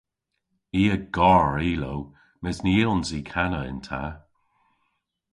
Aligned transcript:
I 0.79 0.81
a 0.95 0.97
gar 1.15 1.51
ilow 1.71 2.01
mes 2.41 2.57
ny 2.63 2.73
yllons 2.81 3.09
i 3.19 3.21
kana 3.31 3.59
yn 3.69 3.79
ta. 3.87 4.03